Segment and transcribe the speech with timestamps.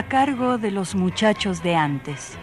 [0.00, 2.38] A cargo de los muchachos de antes.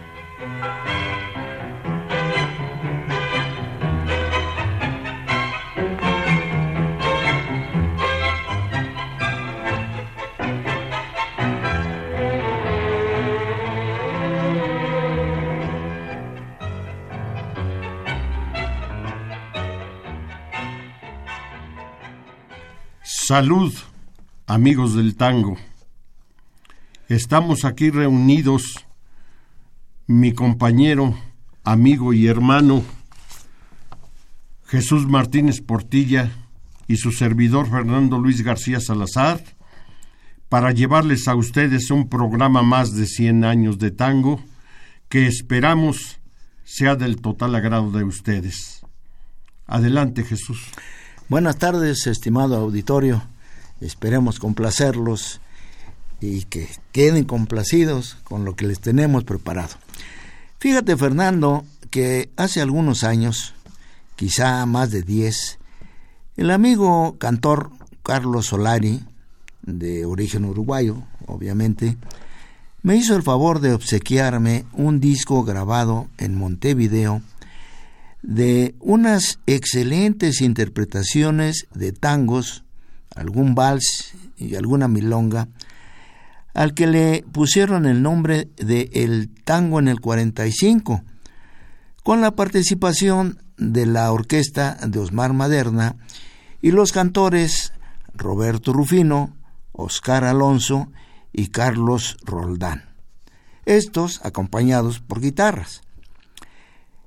[23.02, 23.74] Salud,
[24.46, 25.56] amigos del tango.
[27.08, 28.84] Estamos aquí reunidos,
[30.06, 31.18] mi compañero,
[31.64, 32.82] amigo y hermano
[34.66, 36.30] Jesús Martínez Portilla
[36.86, 39.42] y su servidor Fernando Luis García Salazar,
[40.50, 44.44] para llevarles a ustedes un programa más de 100 años de tango
[45.08, 46.20] que esperamos
[46.64, 48.82] sea del total agrado de ustedes.
[49.66, 50.60] Adelante, Jesús.
[51.30, 53.22] Buenas tardes, estimado auditorio.
[53.80, 55.40] Esperemos complacerlos
[56.20, 59.74] y que queden complacidos con lo que les tenemos preparado.
[60.58, 63.54] Fíjate, Fernando, que hace algunos años,
[64.16, 65.58] quizá más de diez,
[66.36, 67.70] el amigo cantor
[68.02, 69.02] Carlos Solari,
[69.62, 71.96] de origen uruguayo, obviamente,
[72.82, 77.22] me hizo el favor de obsequiarme un disco grabado en Montevideo
[78.22, 82.64] de unas excelentes interpretaciones de tangos,
[83.14, 85.48] algún vals y alguna milonga,
[86.54, 91.02] al que le pusieron el nombre de El Tango en el 45,
[92.02, 95.96] con la participación de la orquesta de Osmar Maderna
[96.62, 97.72] y los cantores
[98.14, 99.36] Roberto Rufino,
[99.72, 100.90] Oscar Alonso
[101.32, 102.88] y Carlos Roldán,
[103.64, 105.82] estos acompañados por guitarras.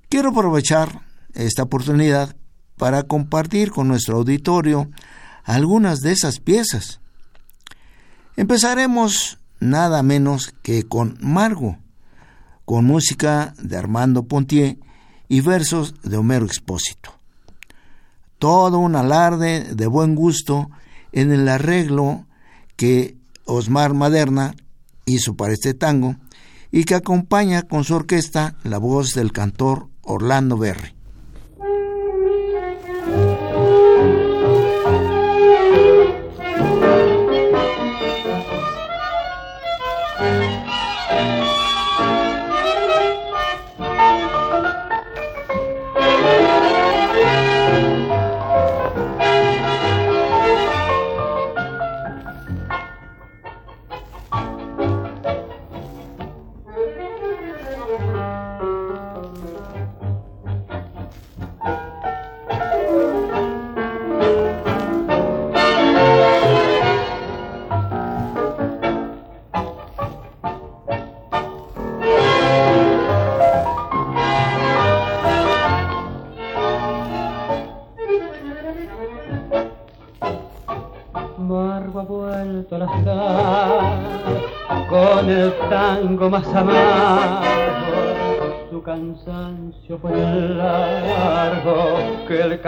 [0.08, 1.02] Quiero aprovechar
[1.34, 2.36] esta oportunidad
[2.78, 4.90] para compartir con nuestro auditorio
[5.44, 7.01] algunas de esas piezas.
[8.38, 11.78] Empezaremos nada menos que con Margo,
[12.66, 14.78] con música de Armando Pontier
[15.28, 17.14] y versos de Homero Expósito.
[18.40, 20.70] Todo un alarde de buen gusto
[21.12, 22.26] en el arreglo
[22.78, 24.56] que Osmar Maderna
[25.06, 26.16] hizo para este tango
[26.72, 31.01] y que acompaña con su orquesta la voz del cantor Orlando Berry.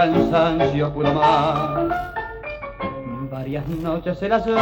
[0.03, 1.87] Cansancio pudo más.
[3.31, 4.53] Varias noches las ve,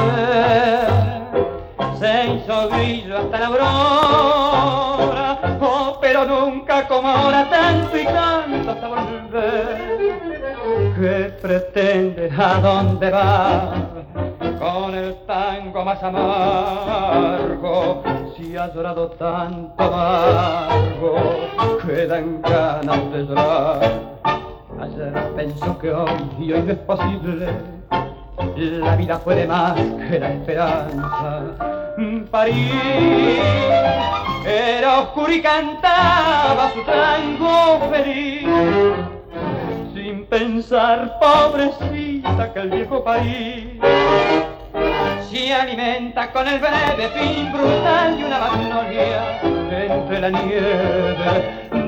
[2.00, 8.88] se hizo brillo hasta la aurora, oh, pero nunca como ahora tanto y tanto hasta
[8.88, 10.12] volver.
[11.00, 12.30] ¿Qué pretende?
[12.38, 13.74] ¿A dónde va?
[14.59, 18.03] Con el tango más amargo
[18.38, 21.16] si ha llorado tanto amargo
[21.83, 24.12] que dan ganas de llorar.
[24.81, 27.48] Ayer pensó que hoy y hoy no es posible,
[28.57, 31.42] la vida puede más que la esperanza.
[32.31, 32.72] París
[34.44, 38.48] era oscuro y cantaba su tango feliz,
[39.94, 43.68] sin pensar, pobrecita, que el viejo país
[45.30, 51.16] se alimenta con el breve fin brutal de una magnolia entre la nieve.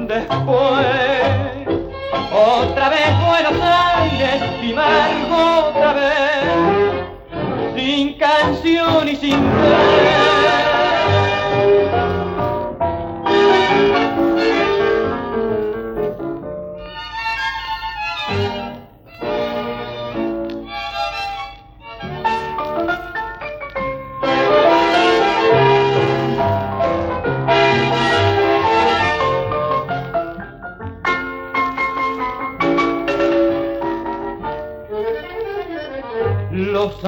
[0.08, 1.83] Después,
[2.32, 10.53] otra vez Buenos Aires y Margo otra vez, sin canción y sin fe.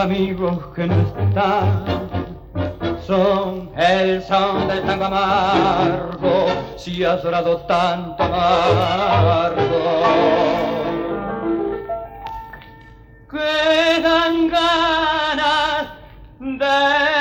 [0.06, 1.84] Amigos que no están
[3.08, 6.46] son el son del tango amargo,
[6.78, 10.04] si has llorado tanto amargo.
[13.32, 15.88] Quedan ganas
[16.40, 17.16] de.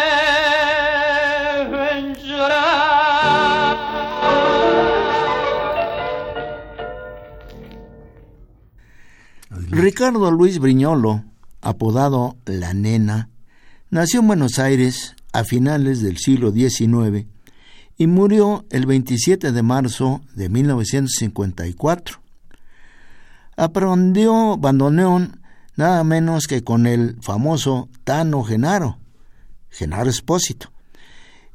[9.70, 11.24] Ricardo Luis Briñolo,
[11.64, 13.30] apodado La Nena,
[13.90, 17.26] nació en Buenos Aires a finales del siglo XIX
[17.96, 22.20] y murió el 27 de marzo de 1954.
[23.56, 25.40] Aprendió bandoneón
[25.76, 28.98] nada menos que con el famoso Tano Genaro,
[29.70, 30.70] Genaro Espósito,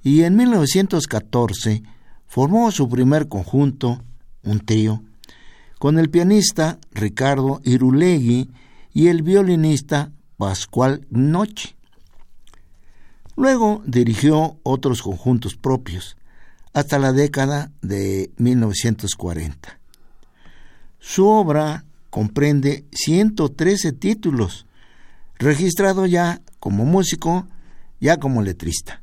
[0.02, 1.84] y en 1914
[2.28, 4.02] formó su primer conjunto,
[4.44, 5.04] un trío,
[5.78, 8.50] con el pianista Ricardo Irulegui
[8.94, 11.76] y el violinista Pascual Noche.
[13.36, 16.18] Luego dirigió otros conjuntos propios,
[16.74, 19.80] hasta la década de 1940.
[21.00, 24.66] Su obra comprende 113 títulos,
[25.38, 27.48] registrado ya como músico,
[28.00, 29.02] ya como letrista.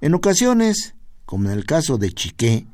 [0.00, 0.94] En ocasiones,
[1.24, 2.66] como en el caso de Chiqué,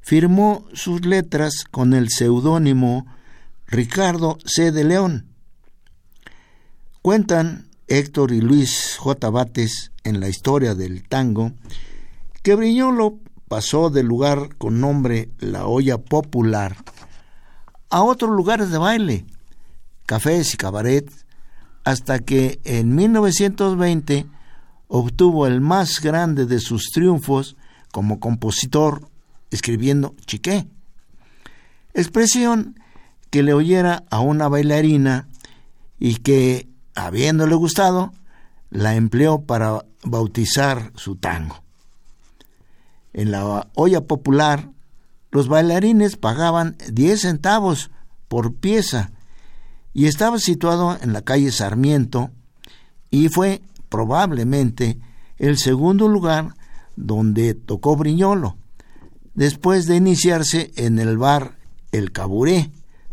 [0.00, 3.06] firmó sus letras con el seudónimo
[3.70, 4.72] Ricardo C.
[4.72, 5.28] de León.
[7.02, 9.30] Cuentan Héctor y Luis J.
[9.30, 11.52] Bates en la historia del tango,
[12.42, 16.76] que Briñolo pasó del lugar con nombre La Olla Popular
[17.90, 19.24] a otros lugares de baile,
[20.04, 21.08] cafés y cabaret,
[21.84, 24.26] hasta que en 1920
[24.88, 27.56] obtuvo el más grande de sus triunfos
[27.92, 29.08] como compositor
[29.52, 30.66] escribiendo Chiqué,
[31.94, 32.79] expresión
[33.30, 35.28] que le oyera a una bailarina
[35.98, 38.12] y que habiéndole gustado,
[38.70, 41.62] la empleó para bautizar su tango.
[43.12, 44.70] En la olla popular,
[45.30, 47.90] los bailarines pagaban 10 centavos
[48.28, 49.12] por pieza
[49.92, 52.30] y estaba situado en la calle Sarmiento
[53.10, 54.98] y fue probablemente
[55.38, 56.54] el segundo lugar
[56.96, 58.56] donde tocó Briñolo,
[59.34, 61.58] después de iniciarse en el bar
[61.92, 62.70] El Caburé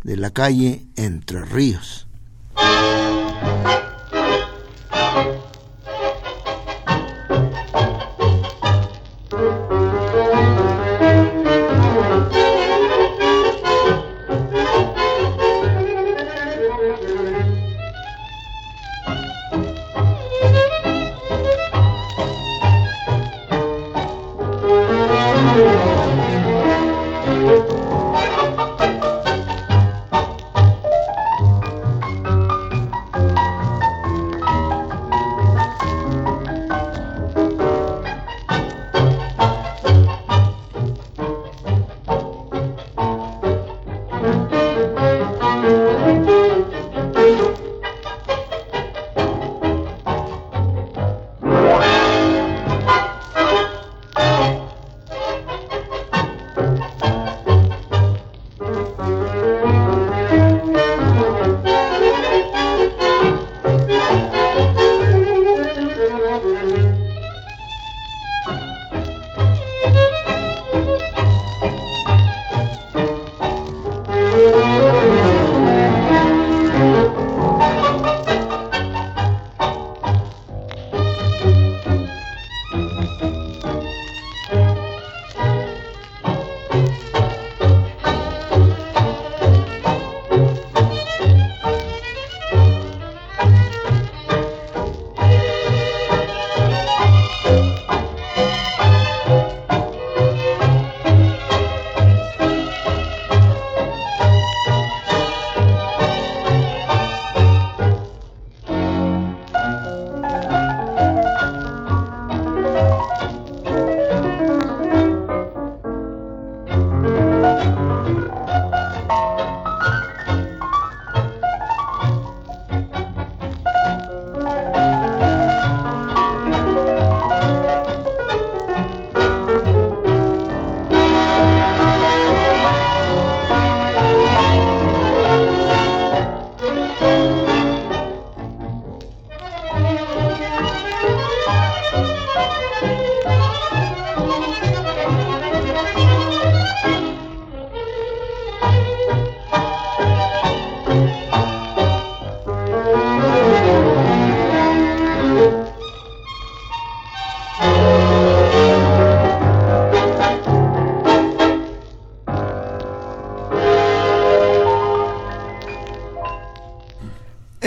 [0.08, 2.08] de la calle Entre Ríos.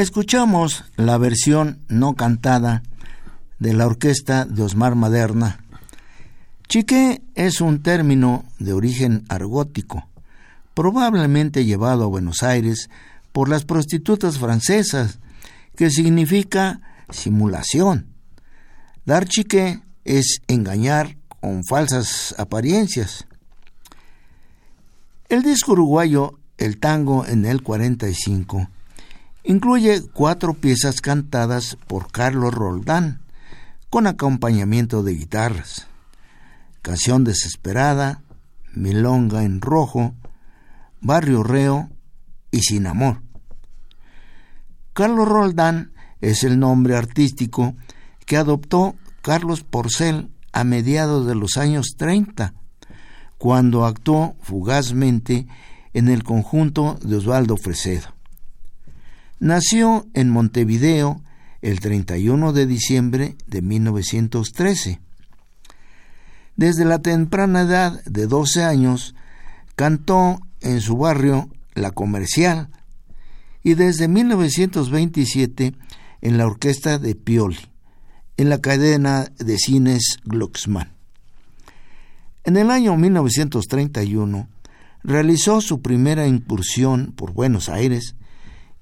[0.00, 2.83] Escuchamos la versión no cantada
[3.59, 5.62] de la orquesta de Osmar Maderna.
[6.71, 10.09] Chique es un término de origen argótico,
[10.73, 12.88] probablemente llevado a Buenos Aires
[13.33, 15.19] por las prostitutas francesas,
[15.76, 16.80] que significa
[17.11, 18.07] simulación.
[19.04, 23.26] Dar chique es engañar con falsas apariencias.
[25.28, 28.71] El disco uruguayo El tango en el 45
[29.50, 33.21] incluye cuatro piezas cantadas por Carlos Roldán,
[33.90, 35.88] con acompañamiento de guitarras.
[36.83, 38.23] Canción Desesperada,
[38.75, 40.14] Milonga en Rojo,
[41.00, 41.90] Barrio Reo
[42.52, 43.23] y Sin Amor.
[44.92, 47.75] Carlos Roldán es el nombre artístico
[48.26, 52.54] que adoptó Carlos Porcel a mediados de los años 30,
[53.37, 55.49] cuando actuó fugazmente
[55.92, 58.20] en el conjunto de Osvaldo Fresedo.
[59.40, 61.23] Nació en Montevideo
[61.62, 65.00] el 31 de diciembre de 1913.
[66.56, 69.14] Desde la temprana edad de 12 años,
[69.76, 72.68] cantó en su barrio La Comercial
[73.62, 75.75] y desde 1927
[76.20, 77.61] en la orquesta de Pioli,
[78.37, 80.92] en la cadena de cines Glucksmann.
[82.44, 84.49] En el año 1931
[85.02, 88.16] realizó su primera incursión por Buenos Aires,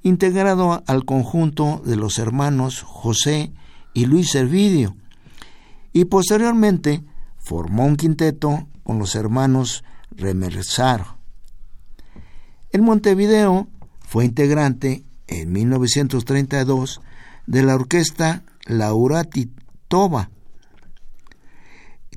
[0.02, 3.52] integrado al conjunto de los hermanos José
[3.94, 4.96] y Luis Servidio,
[5.92, 7.04] y posteriormente
[7.38, 11.18] formó un quinteto con los hermanos Remersaro.
[12.70, 13.68] En Montevideo
[14.00, 17.00] fue integrante en 1932
[17.46, 19.50] de la orquesta Laurati
[19.88, 20.30] Toba,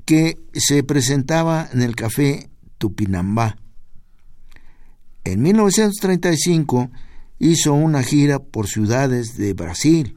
[0.04, 3.56] que se presentaba en el café Tupinambá.
[5.24, 6.90] En 1935
[7.42, 10.16] hizo una gira por ciudades de Brasil.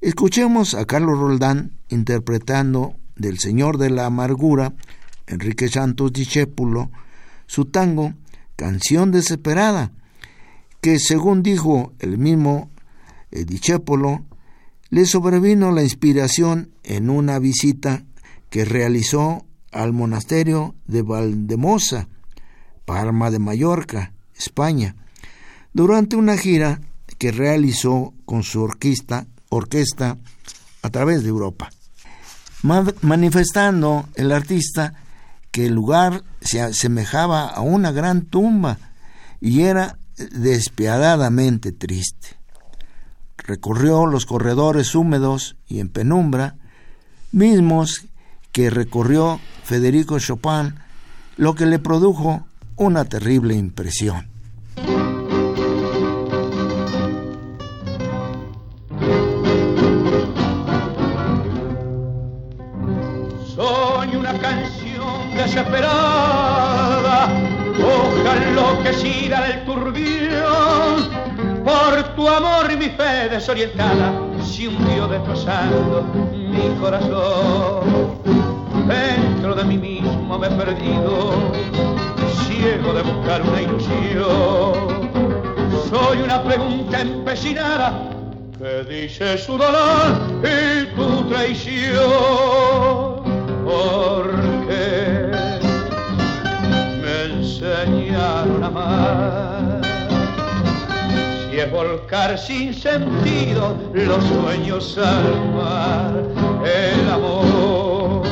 [0.00, 4.74] Escuchemos a Carlos Roldán interpretando del Señor de la Amargura,
[5.28, 6.90] Enrique Santos Discépulo,
[7.46, 8.14] su tango
[8.56, 9.92] Canción Desesperada,
[10.80, 12.70] que según dijo el mismo
[13.30, 13.46] eh,
[14.90, 18.04] le sobrevino la inspiración en una visita
[18.50, 22.08] que realizó al monasterio de Valdemosa,
[22.84, 24.96] Palma de Mallorca, España,
[25.78, 26.80] durante una gira
[27.18, 30.18] que realizó con su orquesta, orquesta
[30.82, 31.70] a través de Europa,
[33.02, 34.94] manifestando el artista
[35.52, 38.76] que el lugar se asemejaba a una gran tumba
[39.40, 42.30] y era despiadadamente triste.
[43.36, 46.56] Recorrió los corredores húmedos y en penumbra,
[47.30, 48.04] mismos
[48.50, 50.74] que recorrió Federico Chopin,
[51.36, 54.37] lo que le produjo una terrible impresión.
[65.58, 67.28] Desesperada,
[67.78, 71.10] ojalá enloquecida del turbión,
[71.64, 74.12] por tu amor mi fe desorientada,
[74.42, 78.18] se hundió destrozando mi corazón.
[78.86, 81.32] Dentro de mí mismo me he perdido
[82.46, 85.08] ciego de buscar una ilusión.
[85.90, 88.10] Soy una pregunta empecinada
[88.58, 91.98] que dice su dolor y tu traición.
[93.64, 94.47] ¿Por
[101.50, 106.12] Si es volcar sin sentido los sueños al mar,
[106.64, 108.28] el amor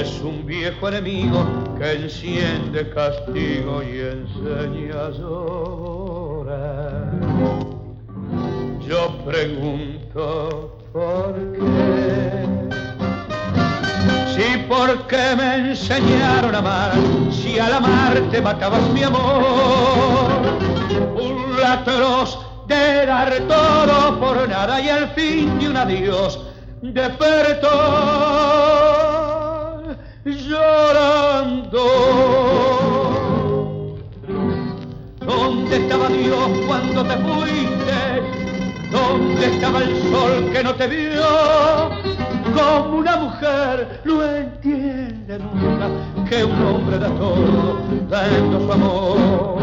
[0.00, 1.44] es un viejo enemigo
[1.78, 7.10] que enciende castigo y enseña llorar.
[8.86, 12.37] Yo pregunto por qué.
[14.38, 16.92] Si porque me enseñaron a amar,
[17.32, 20.30] si al amarte matabas mi amor,
[21.20, 26.38] un latros de dar todo por nada y al fin de un adiós
[26.82, 27.68] despertó
[30.24, 31.84] llorando.
[35.18, 38.47] ¿Dónde estaba Dios cuando te fuiste?
[38.90, 41.90] ¿Dónde estaba el sol que no te vio?
[42.56, 45.88] Como una mujer no entiende nunca
[46.28, 47.78] que un hombre da todo
[48.08, 49.58] dando su amor.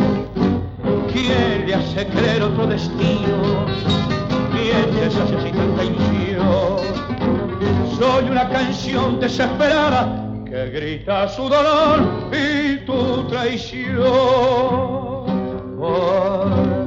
[1.12, 3.65] ¿Quién le hace creer otro destino?
[4.51, 6.77] ¿Quién les hace así tanta ilusión?
[7.98, 14.05] Soy una canción desesperada que grita su dolor y tu traición.
[15.79, 16.85] Porque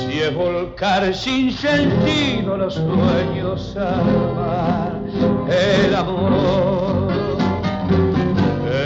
[0.00, 5.00] Si es volcar sin sentido los sueños al mar,
[5.48, 7.12] el amor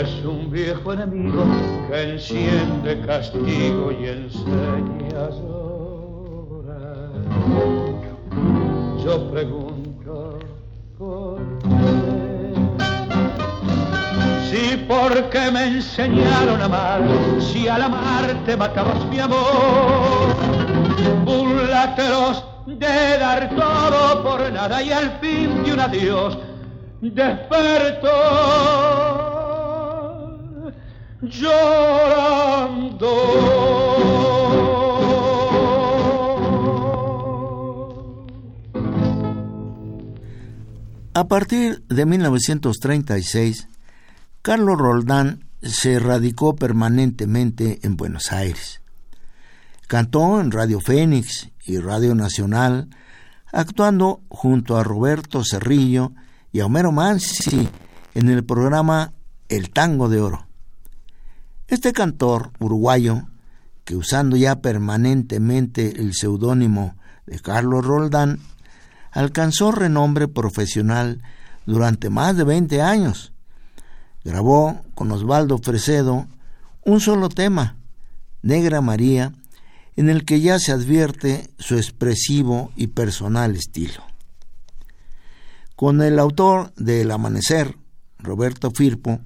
[0.01, 1.43] es un viejo enemigo
[1.89, 7.09] que enciende castigo y enseña a llorar.
[9.03, 10.39] Yo pregunto
[10.97, 11.78] por qué.
[14.49, 17.01] Si porque me enseñaron a amar,
[17.39, 20.35] si al amarte matabas mi amor,
[21.23, 26.37] burláteros de dar todo por nada y al fin de un adiós
[27.01, 28.09] despertó.
[31.21, 33.09] Llorando.
[41.13, 43.68] A partir de 1936,
[44.49, 48.81] Carlos Roldán se radicó permanentemente en Buenos Aires.
[49.87, 52.89] Cantó en Radio Fénix y Radio Nacional,
[53.53, 56.13] actuando junto a Roberto Cerrillo
[56.51, 57.69] y a Homero Mansi
[58.15, 59.13] en el programa
[59.49, 60.47] El Tango de Oro.
[61.67, 63.27] Este cantor uruguayo,
[63.83, 66.95] que usando ya permanentemente el seudónimo
[67.27, 68.39] de Carlos Roldán,
[69.11, 71.21] alcanzó renombre profesional
[71.67, 73.31] durante más de 20 años.
[74.23, 76.27] Grabó con Osvaldo Fresedo
[76.83, 77.77] un solo tema,
[78.41, 79.33] Negra María,
[79.95, 84.03] en el que ya se advierte su expresivo y personal estilo.
[85.75, 87.75] Con el autor de El Amanecer,
[88.17, 89.19] Roberto Firpo,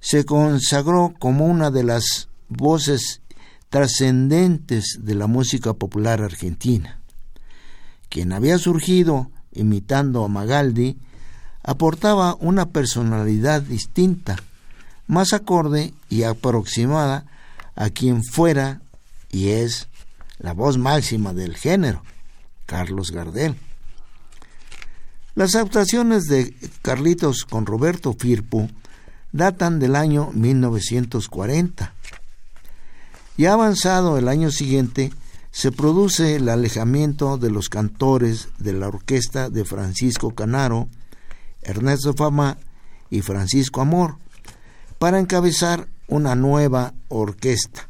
[0.00, 3.20] se consagró como una de las voces
[3.68, 7.00] trascendentes de la música popular argentina.
[8.08, 10.98] Quien había surgido imitando a Magaldi,
[11.62, 14.36] aportaba una personalidad distinta,
[15.06, 17.26] más acorde y aproximada
[17.74, 18.80] a quien fuera
[19.30, 19.88] y es
[20.38, 22.02] la voz máxima del género,
[22.66, 23.56] Carlos Gardel.
[25.34, 28.68] Las actuaciones de Carlitos con Roberto Firpo
[29.32, 31.94] datan del año 1940.
[33.38, 35.10] Ya avanzado el año siguiente,
[35.50, 40.88] se produce el alejamiento de los cantores de la orquesta de Francisco Canaro,
[41.62, 42.58] Ernesto Fama
[43.10, 44.16] y Francisco Amor,
[44.98, 47.88] para encabezar una nueva orquesta.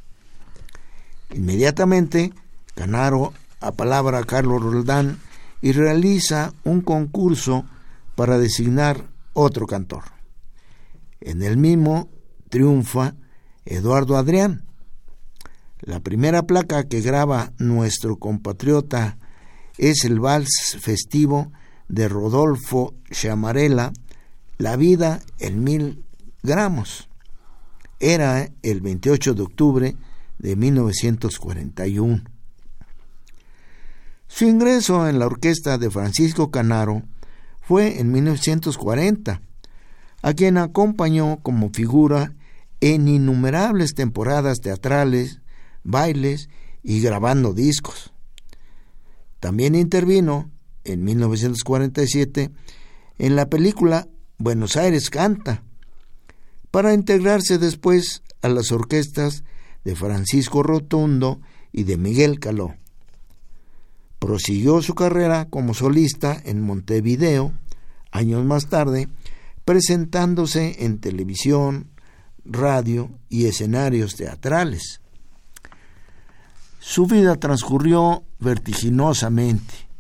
[1.31, 2.33] Inmediatamente,
[2.75, 5.19] Canaro apalabra a Carlos Roldán
[5.61, 7.65] y realiza un concurso
[8.15, 10.05] para designar otro cantor.
[11.21, 12.11] En el mismo
[12.49, 13.15] triunfa
[13.65, 14.65] Eduardo Adrián.
[15.81, 19.19] La primera placa que graba nuestro compatriota
[19.79, 21.53] es el vals festivo
[21.89, 23.93] de Rodolfo Chamarela,
[24.59, 26.05] La vida en mil
[26.43, 27.09] gramos.
[28.01, 29.97] Era el 28 de octubre
[30.39, 32.23] de 1941.
[34.29, 37.03] Su ingreso en la orquesta de Francisco Canaro
[37.61, 39.41] fue en 1940,
[40.23, 42.35] a quien acompañó como figura
[42.81, 45.41] en innumerables temporadas teatrales,
[45.85, 46.49] bailes
[46.83, 48.13] y grabando discos.
[49.39, 50.52] También intervino
[50.85, 52.51] en 1947
[53.19, 55.63] en la película Buenos Aires Canta,
[56.71, 59.45] para integrarse después a las orquestas
[59.85, 61.41] de Francisco Rotundo
[61.71, 62.75] y de Miguel Caló.
[64.19, 67.53] Prosiguió su carrera como solista en Montevideo,
[68.11, 69.09] años más tarde,
[69.65, 71.91] presentándose en televisión,
[72.45, 75.01] radio y escenarios teatrales.
[76.79, 79.92] Su vida transcurrió vertiginosamente.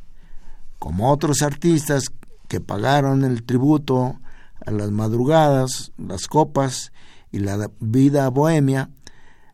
[0.83, 2.11] Como otros artistas
[2.49, 4.19] que pagaron el tributo
[4.67, 6.91] a las madrugadas, las copas
[7.31, 8.91] y la vida bohemia,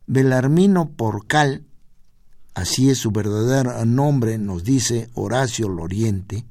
[0.07, 1.67] Belarmino Porcal,
[2.55, 6.47] así es su verdadero nombre, nos dice Horacio Loriente,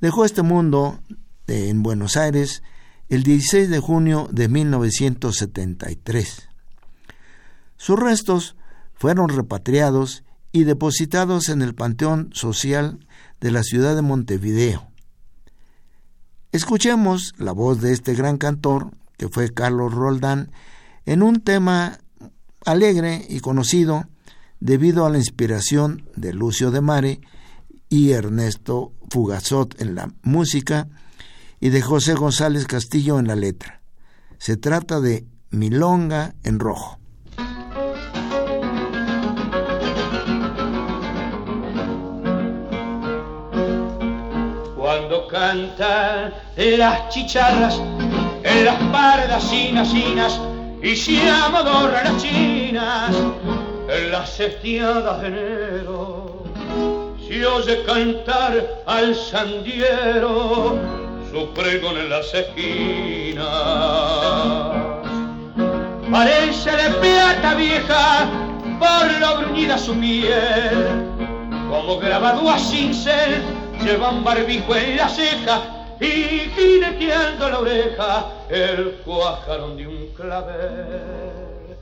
[0.00, 1.00] dejó este mundo
[1.48, 2.62] en Buenos Aires
[3.08, 6.48] el 16 de junio de 1973.
[7.76, 8.54] Sus restos
[8.94, 10.22] fueron repatriados
[10.52, 13.00] y depositados en el Panteón Social
[13.40, 14.88] de la ciudad de Montevideo.
[16.52, 20.50] Escuchemos la voz de este gran cantor, que fue Carlos Roldán,
[21.06, 21.98] en un tema
[22.66, 24.04] alegre y conocido
[24.60, 27.20] debido a la inspiración de Lucio de Mare
[27.88, 30.88] y Ernesto Fugazot en la música
[31.60, 33.82] y de José González Castillo en la letra.
[34.38, 36.99] Se trata de Milonga en rojo.
[45.50, 46.32] Cantan
[46.78, 47.82] las chicharras
[48.44, 50.40] en las pardas sinasinas
[50.80, 53.16] y se amodorra la china apenas
[53.88, 56.44] en las sestiadas de enero
[57.26, 60.78] se oye cantar al sandiero
[61.32, 63.44] su pregón en las esquinas.
[66.12, 68.30] Parece de plata vieja
[68.78, 71.08] por lo bruñida su piel,
[71.68, 75.60] como grabado a cincel, lleva un barbijo en la ceja
[76.00, 81.76] y jineteando la oreja el cuajarón de un clavel.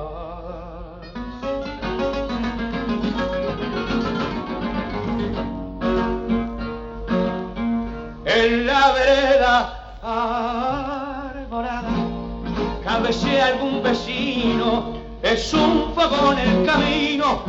[8.40, 9.54] En la vereda
[10.00, 11.90] arborada
[12.84, 17.42] cabecea algún vecino, es un fogón el camino,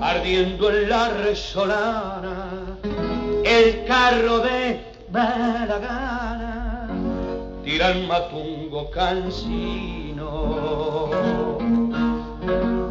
[0.00, 2.46] ardiendo en la resolana,
[3.44, 6.88] el carro de mala gana,
[7.64, 10.30] tiran matungo cansino.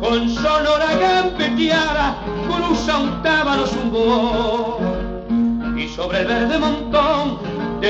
[0.01, 2.17] Con sonora gambeteada
[2.49, 5.13] cruza un tábano zumbón
[5.79, 6.82] y sobre el verde montón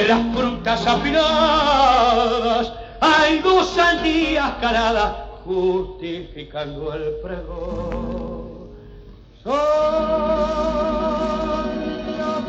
[0.08, 5.14] las frutas afiladas hay dos sandías caladas
[5.46, 8.54] justificando el pregón.
[9.44, 9.54] Son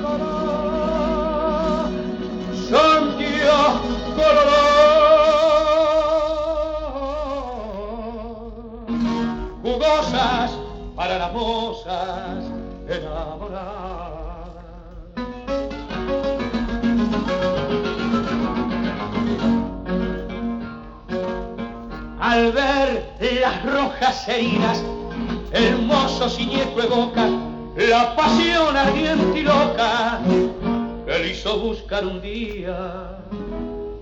[0.07, 1.91] color,
[2.69, 3.81] son Dios
[4.17, 4.55] color,
[9.63, 10.51] jugosas
[10.95, 12.34] para las mozas
[22.35, 23.05] al ver
[23.41, 24.83] las rojas heridas,
[25.53, 27.29] hermoso siniestro evoca
[27.77, 30.19] la pasión ardiente y loca
[31.07, 33.19] que hizo buscar un día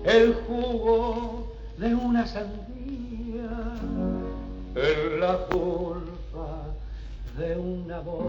[0.03, 3.51] el jugo de una sandía
[4.77, 6.73] en la culpa
[7.37, 8.23] de una boca.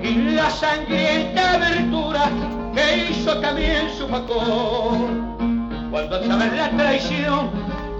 [0.00, 5.36] Y la sangrienta abertura que hizo también su facón
[5.90, 7.50] cuando al saber la traición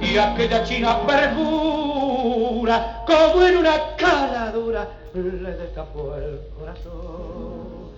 [0.00, 7.88] y aquella china perjura como en una caladura le destapó el corazón.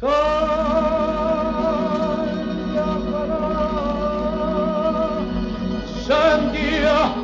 [0.00, 0.08] Sol,
[6.06, 7.17] color,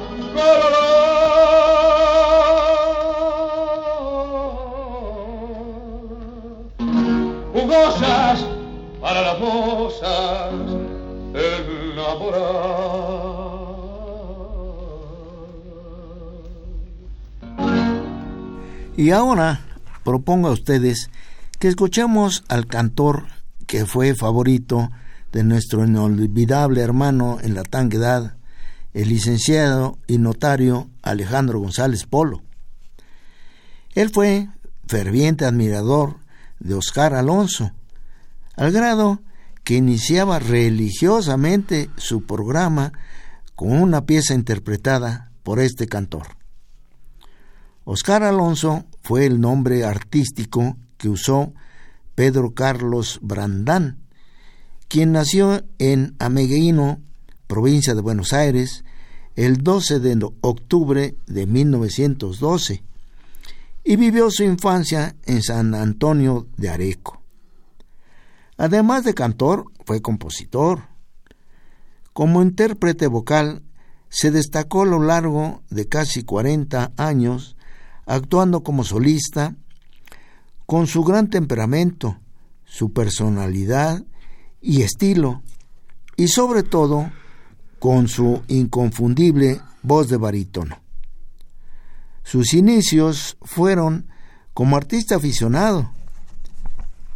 [18.97, 19.61] Y ahora
[20.05, 21.11] propongo a ustedes
[21.59, 23.25] que escuchemos al cantor
[23.67, 24.91] que fue favorito
[25.33, 28.37] de nuestro inolvidable hermano en la tanguedad,
[28.93, 32.43] el licenciado y notario Alejandro González Polo.
[33.97, 34.49] Él fue
[34.87, 36.19] ferviente admirador
[36.61, 37.73] de Oscar Alonso,
[38.57, 39.21] al grado
[39.65, 42.93] que iniciaba religiosamente su programa
[43.57, 46.44] con una pieza interpretada por este cantor.
[47.85, 51.53] Oscar Alonso fue el nombre artístico que usó
[52.15, 53.99] Pedro Carlos Brandán,
[54.89, 57.01] quien nació en Ameguino,
[57.47, 58.85] provincia de Buenos Aires,
[59.37, 62.83] el 12 de octubre de 1912
[63.85, 67.23] y vivió su infancia en San Antonio de Areco.
[68.57, 70.85] Además de cantor, fue compositor.
[72.15, 73.63] Como intérprete vocal,
[74.09, 77.54] se destacó a lo largo de casi 40 años,
[78.07, 79.55] actuando como solista,
[80.67, 82.19] con su gran temperamento,
[82.65, 84.03] su personalidad
[84.61, 85.43] y estilo,
[86.17, 87.11] y sobre todo
[87.79, 90.79] con su inconfundible voz de barítono.
[92.23, 94.07] Sus inicios fueron
[94.55, 95.91] como artista aficionado.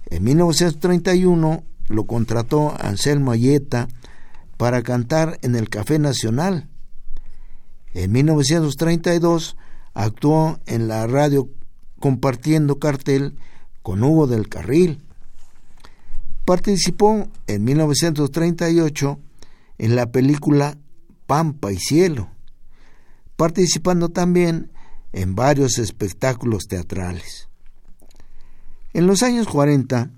[0.07, 3.89] En 1931 lo contrató Anselmo Ayeta
[4.59, 6.69] para cantar en el Café Nacional.
[7.95, 9.57] En 1932
[9.99, 11.49] actuó en la radio
[11.99, 13.35] compartiendo cartel
[13.83, 15.03] con Hugo del Carril.
[16.45, 19.19] Participó en 1938
[19.79, 20.79] en la película
[21.27, 22.31] Pampa y Cielo,
[23.37, 24.71] participando también
[25.13, 27.49] en varios espectáculos teatrales.
[28.93, 30.13] En los años 40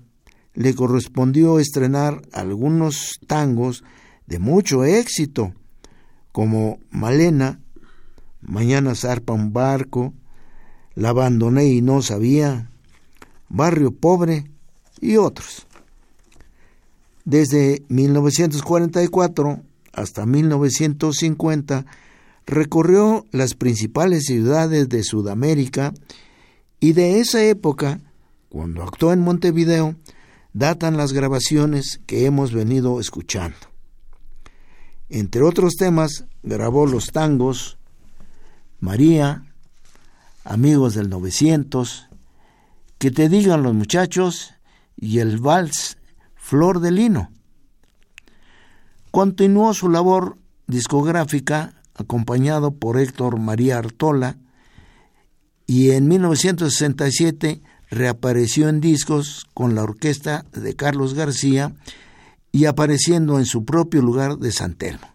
[0.53, 3.83] le correspondió estrenar algunos tangos
[4.27, 5.55] de mucho éxito,
[6.31, 7.59] como Malena,
[8.41, 10.13] Mañana zarpa un barco,
[10.93, 12.69] La abandoné y no sabía,
[13.47, 14.51] Barrio Pobre
[14.99, 15.65] y otros.
[17.23, 19.61] Desde 1944
[19.93, 21.85] hasta 1950
[22.45, 25.93] recorrió las principales ciudades de Sudamérica
[26.79, 27.99] y de esa época,
[28.49, 29.95] cuando actuó en Montevideo,
[30.53, 33.57] datan las grabaciones que hemos venido escuchando.
[35.09, 37.77] Entre otros temas, grabó los tangos
[38.81, 39.43] María,
[40.43, 42.07] Amigos del 900,
[42.97, 44.55] Que te digan los muchachos
[44.97, 45.97] y el vals
[46.35, 47.31] Flor de Lino.
[49.11, 54.37] Continuó su labor discográfica acompañado por Héctor María Artola
[55.67, 61.75] y en 1967 reapareció en discos con la orquesta de Carlos García
[62.51, 65.10] y apareciendo en su propio lugar de San Telmo.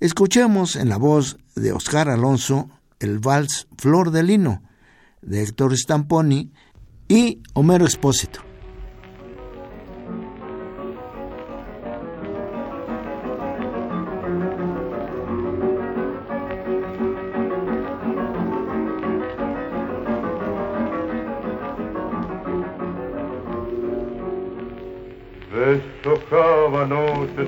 [0.00, 4.62] Escuchemos en la voz de Oscar Alonso el vals Flor de Lino
[5.20, 6.50] de Héctor Stamponi
[7.06, 8.49] y Homero Expósito.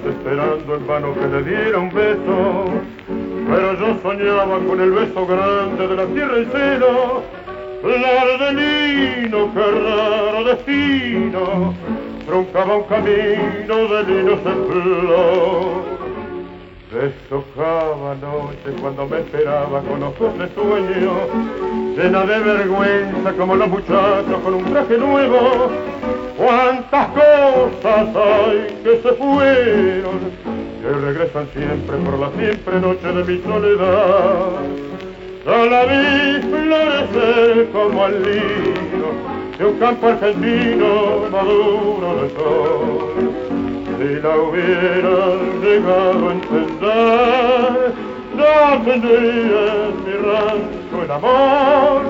[0.07, 2.65] Esperando en vano que le diera un beso,
[3.49, 7.23] pero yo soñaba con el beso grande de la tierra y cielo,
[7.81, 11.75] flor de lino, qué raro destino,
[12.27, 15.93] truncaba un camino de lino en flor.
[16.93, 21.13] Deshojaba noche cuando me esperaba con ojos de sueño,
[21.97, 25.71] llena de vergüenza como los muchachos con un traje nuevo,
[26.37, 30.19] Cuántas cosas hay que se fueron,
[30.83, 34.51] que regresan siempre por la siempre noche de mi soledad.
[35.47, 39.09] Yo la vi florecer como al lino
[39.59, 43.33] de un campo argentino maduro de sol.
[43.99, 45.17] Si la hubiera
[45.63, 47.93] llegado a entender,
[48.35, 52.03] no tendría en mi rancho el amor.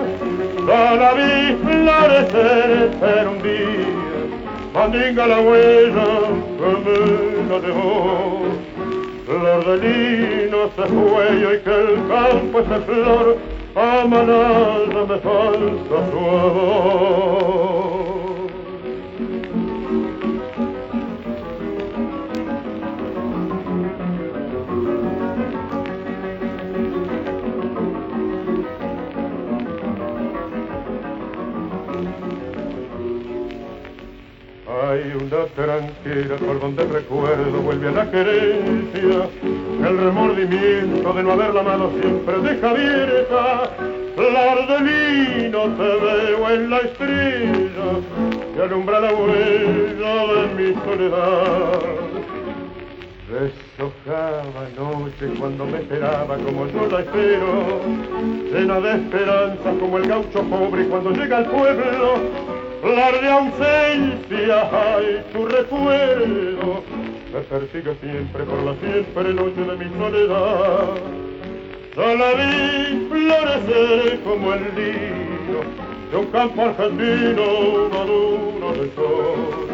[0.56, 3.81] Yo la vi florecer un día
[4.72, 6.06] mandinga la huella
[6.58, 6.98] que me
[7.48, 8.42] la dejó.
[9.26, 13.26] Flor de lino se fue y que el campo es de flor,
[13.76, 18.01] a manada me falta su amor.
[35.42, 39.28] Una tranquera por donde recuerdo vuelve a la querencia,
[39.88, 43.70] el remordimiento de no haberla amado siempre deja abierta.
[44.14, 47.90] Flor de lino te veo en la estrella
[48.54, 51.80] que alumbra la huella de mi soledad.
[53.32, 57.80] Deshojaba noche cuando me esperaba como yo la espero,
[58.52, 62.41] llena de esperanza como el gaucho pobre cuando llega al pueblo
[62.82, 66.82] Flor de ausencia, hay tu recuerdo,
[67.32, 70.88] me persigue siempre por la siempre noche de mi soledad.
[71.94, 75.60] Yo la vi florecer como el lino
[76.10, 79.68] de un campo argentino maduro de sol.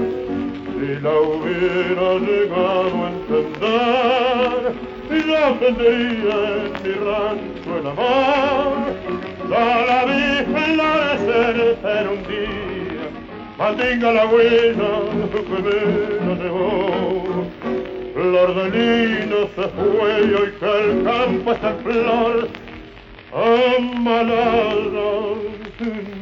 [0.75, 4.75] Si la hubiera llegado a entender,
[5.09, 8.77] yo tendría en mi rancho el amor.
[9.49, 12.78] Yo la vi florecer un día
[13.59, 14.91] mantenga la huella
[15.33, 17.47] que me la llevó.
[18.15, 22.49] Flor de lino se fue y hoy que el campo está en flor,
[23.33, 25.09] amalada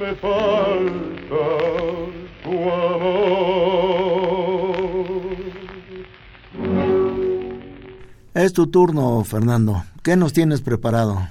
[0.01, 1.45] me falta
[2.43, 3.27] tu amor.
[8.35, 9.83] Es tu turno, Fernando.
[10.03, 11.29] ¿Qué nos tienes preparado?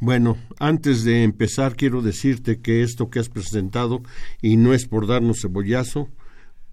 [0.00, 4.02] Bueno, antes de empezar quiero decirte que esto que has presentado,
[4.42, 6.08] y no es por darnos cebollazo,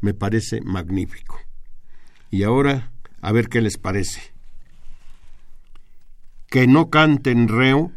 [0.02, 1.40] me parece magnífico.
[2.30, 4.34] Y ahora, a ver qué les parece.
[6.48, 7.92] Que no canten reo,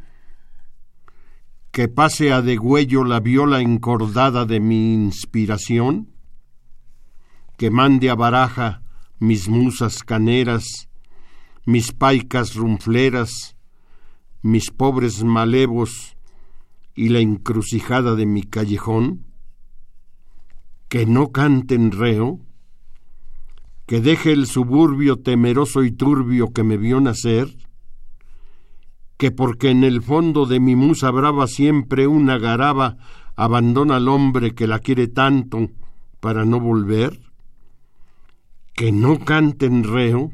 [1.73, 6.13] que pase a degüello la viola encordada de mi inspiración,
[7.57, 8.83] que mande a baraja
[9.19, 10.89] mis musas caneras,
[11.65, 13.54] mis paicas rumfleras,
[14.45, 16.17] mis pobres malevos
[16.95, 19.25] y la encrucijada de mi callejón?
[20.95, 22.39] que no canten reo,
[23.85, 27.49] que deje el suburbio temeroso y turbio que me vio nacer,
[29.17, 32.97] que porque en el fondo de mi musa brava siempre una garaba
[33.35, 35.69] abandona al hombre que la quiere tanto
[36.21, 37.19] para no volver,
[38.73, 40.31] que no canten reo,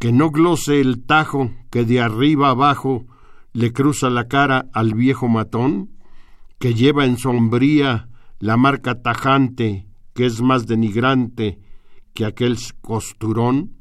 [0.00, 3.04] que no glose el tajo que de arriba abajo
[3.52, 5.90] le cruza la cara al viejo matón,
[6.60, 8.08] que lleva en sombría
[8.38, 11.58] la marca tajante que es más denigrante
[12.12, 13.72] que aquel costurón,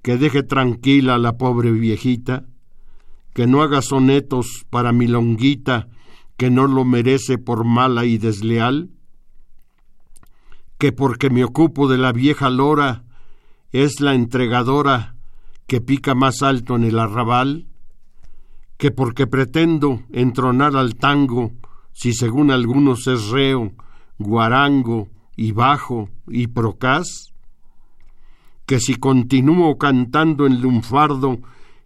[0.00, 2.44] que deje tranquila a la pobre viejita,
[3.34, 5.88] que no haga sonetos para mi longuita,
[6.36, 8.90] que no lo merece por mala y desleal,
[10.78, 13.02] que porque me ocupo de la vieja lora,
[13.72, 15.15] es la entregadora
[15.66, 17.66] que pica más alto en el arrabal,
[18.76, 21.52] que porque pretendo entronar al tango,
[21.92, 23.72] si según algunos es reo,
[24.18, 27.32] guarango y bajo y procaz,
[28.66, 31.38] que si continúo cantando en lunfardo,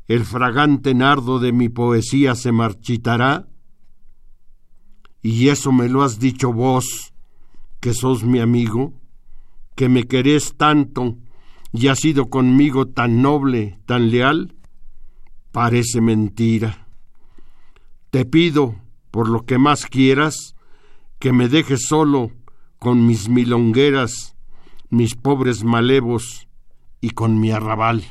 [0.09, 3.47] el fragante nardo de mi poesía se marchitará,
[5.23, 7.13] y eso me lo has dicho vos,
[7.79, 8.95] que sos mi amigo,
[9.77, 11.17] que me querés tanto
[11.73, 14.55] y has sido conmigo tan noble, tan leal,
[15.53, 16.87] parece mentira.
[18.11, 18.77] Te pido,
[19.11, 20.57] por lo que más quieras,
[21.19, 22.33] que me dejes solo
[22.79, 24.37] con mis milongueras,
[24.89, 26.49] mis pobres malevos
[27.01, 28.05] y con mi arrabal.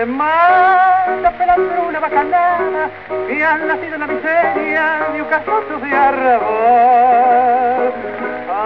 [0.00, 2.88] Te manda pelando una bacanada
[3.28, 7.92] y han nacido en la miseria de un casoto de arrabal.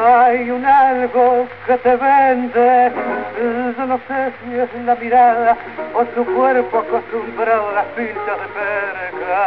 [0.06, 2.92] Hay un algo que te vende,
[3.76, 5.56] yo no sé si es la mirada
[5.94, 9.42] o tu cuerpo acostumbrado a las pinchas de perca.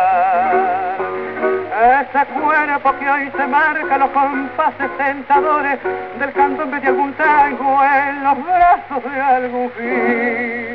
[2.02, 5.80] Ese cuerpo que hoy se marca los compases tentadores
[6.20, 10.67] del candombe de algún tango en los brazos de algún fin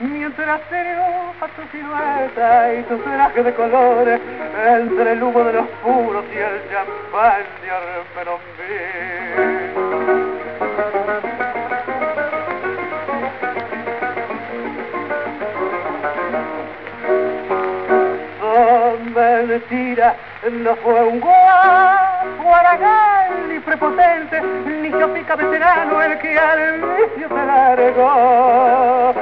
[0.00, 4.20] mientras triunfa tu silueta y tu traje de colores
[4.66, 8.40] entre el humo de los puros y el champán de Armerombí.
[18.40, 19.14] Son
[19.48, 20.16] mentiras,
[20.50, 27.46] no fue un guapo aragán ni prepotente, ni chopica veterano el que al vicio se
[27.46, 29.14] largó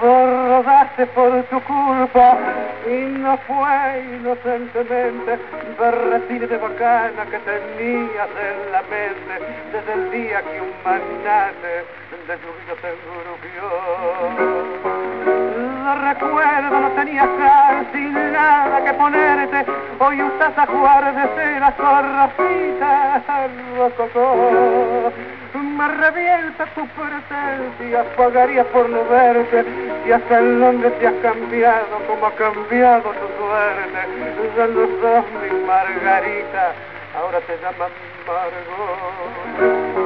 [0.00, 2.38] rodaste por tu culpa
[2.86, 5.38] y no fue inocentemente
[5.78, 9.40] berretines de bacana que tenías en la mente
[9.72, 11.84] desde el día que un magnate
[12.26, 14.93] de tu vida te engrupió.
[15.84, 19.66] Recuerdo, no tenías casi nada que ponerte,
[19.98, 23.22] hoy usas a jugar de cera zorracita
[23.76, 25.12] rococó
[25.76, 29.64] me revienta tu presencia, pagaría por no verte,
[30.06, 33.98] y hasta el nombre te has cambiado, como ha cambiado tu suerte,
[34.56, 36.72] ya no sos mi Margarita,
[37.16, 37.90] ahora te llaman
[38.26, 40.03] Margot.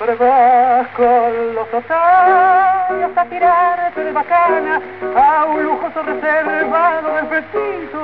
[0.00, 4.80] Siempre vas con los otarios a tirarte de bacana
[5.14, 8.00] a un lujoso reservado del petito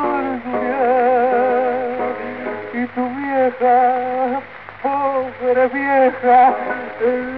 [2.74, 4.40] Y tu vieja,
[4.82, 6.54] pobre vieja,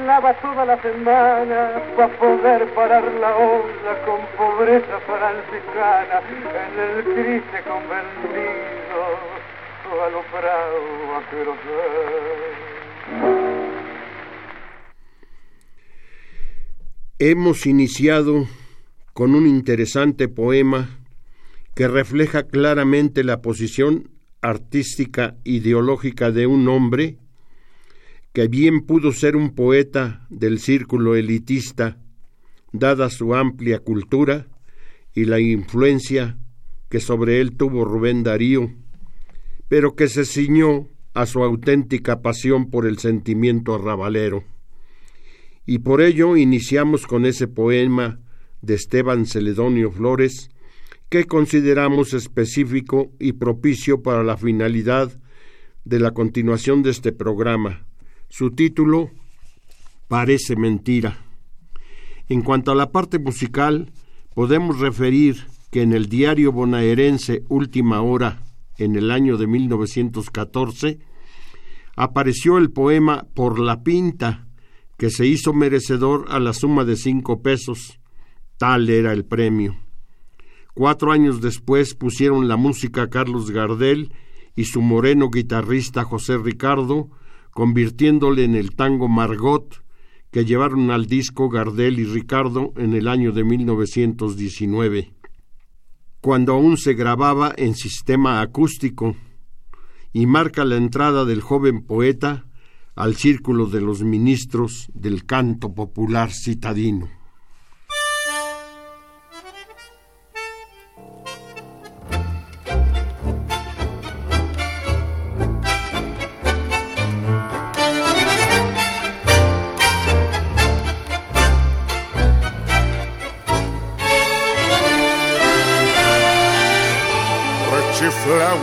[0.06, 6.20] lava toda la semana para poder parar la onda con pobreza franciscana
[6.64, 8.98] en el triste convencido
[10.04, 10.24] a los
[17.20, 18.46] Hemos iniciado
[19.12, 21.00] con un interesante poema
[21.74, 24.08] que refleja claramente la posición
[24.40, 27.18] artística ideológica de un hombre
[28.32, 31.98] que bien pudo ser un poeta del círculo elitista,
[32.70, 34.46] dada su amplia cultura
[35.12, 36.38] y la influencia
[36.88, 38.70] que sobre él tuvo Rubén Darío,
[39.66, 44.44] pero que se ciñó a su auténtica pasión por el sentimiento arrabalero.
[45.70, 48.20] Y por ello iniciamos con ese poema
[48.62, 50.48] de Esteban Celedonio Flores,
[51.10, 55.20] que consideramos específico y propicio para la finalidad
[55.84, 57.86] de la continuación de este programa.
[58.30, 59.10] Su título
[60.08, 61.18] Parece mentira.
[62.30, 63.92] En cuanto a la parte musical,
[64.34, 68.42] podemos referir que en el diario bonaerense Última Hora,
[68.78, 70.98] en el año de 1914,
[71.94, 74.47] apareció el poema Por la Pinta,
[74.98, 78.00] que se hizo merecedor a la suma de cinco pesos.
[78.58, 79.76] Tal era el premio.
[80.74, 84.12] Cuatro años después pusieron la música Carlos Gardel
[84.56, 87.10] y su moreno guitarrista José Ricardo,
[87.52, 89.84] convirtiéndole en el tango Margot,
[90.32, 95.12] que llevaron al disco Gardel y Ricardo en el año de 1919,
[96.20, 99.14] cuando aún se grababa en sistema acústico,
[100.12, 102.47] y marca la entrada del joven poeta
[102.98, 107.08] al círculo de los ministros del canto popular citadino.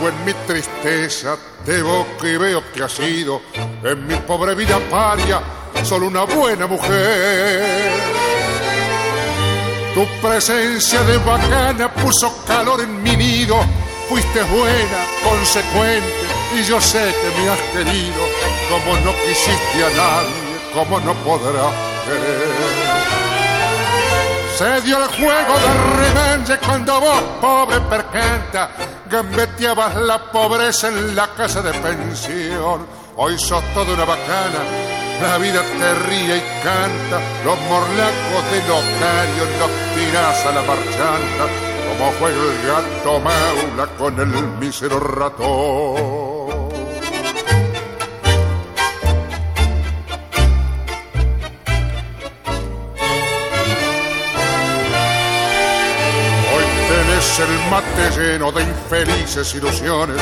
[0.08, 3.42] En mi tristeza te evoco y veo que ha sido
[3.82, 5.40] en mi pobre vida paria
[5.82, 7.92] solo una buena mujer.
[9.94, 13.56] Tu presencia de bacana puso calor en mi nido,
[14.08, 18.22] fuiste buena, consecuente y yo sé que me has querido
[18.70, 21.72] como no quisiste a nadie, como no podrás
[22.04, 23.26] querer.
[24.56, 28.70] Se dio el juego de revanche cuando vos, pobre percanta,
[29.10, 32.86] gambeteabas la pobreza en la casa de pensión.
[33.16, 34.60] Hoy sos toda una bacana,
[35.22, 41.46] la vida te ríe y canta, los morlacos de locario los tiras a la marchanta,
[41.88, 46.35] como juega el gato maula con el mísero ratón.
[57.70, 60.16] Mate lleno de infelices ilusiones.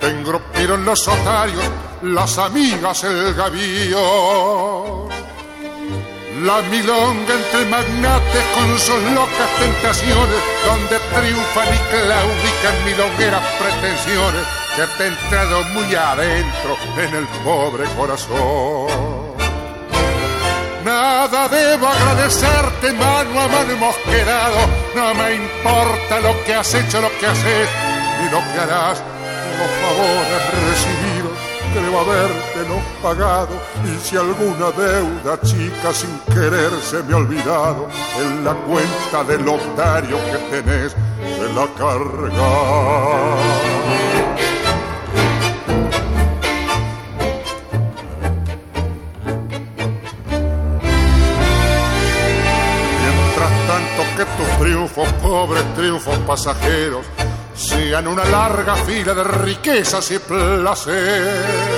[0.00, 1.64] Te engrupieron los otarios,
[2.02, 5.08] las amigas, el gavío.
[6.42, 14.86] La milonga entre magnates con sus locas tentaciones, donde triunfan y claudican milongueras pretensiones que
[14.98, 19.13] te han entrado muy adentro en el pobre corazón.
[20.84, 24.68] Nada debo agradecerte, mano a mano hemos quedado.
[24.94, 27.68] No me importa lo que has hecho, lo que haces,
[28.20, 29.02] ni lo que harás.
[29.58, 31.32] Los favores recibidos
[31.72, 33.54] creo haberte no pagado.
[33.84, 37.88] Y si alguna deuda chica sin querer se me ha olvidado,
[38.20, 42.50] en la cuenta del lotario que tenés, se la carga.
[54.58, 57.04] Triunfos, pobres triunfos pasajeros,
[57.54, 61.74] sean una larga fila de riquezas y placer.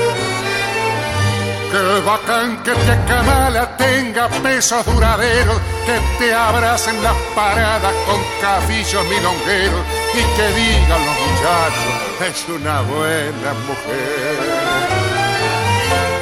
[1.70, 9.04] Que bacán que te acamala tenga pesos duraderos, que te abracen las paradas con cabillos
[9.04, 14.95] milongueros y que digan los muchachos, es una buena mujer.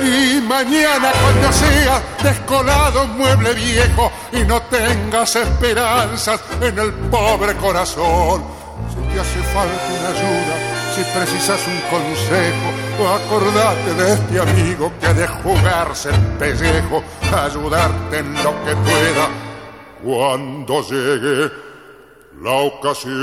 [0.04, 8.44] Y mañana cuando seas descolado mueble viejo y no tengas esperanzas en el pobre corazón,
[8.90, 12.68] si te hace falta una ayuda, si precisas un consejo,
[13.14, 17.02] acordate de este amigo que ha de jugarse el pellejo,
[17.32, 19.28] ayudarte en lo que pueda
[20.04, 21.50] cuando llegue
[22.42, 23.14] la ocasión.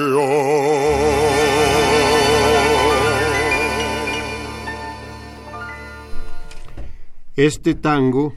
[7.44, 8.36] Este tango